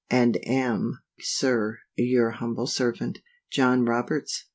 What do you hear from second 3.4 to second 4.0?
JOHN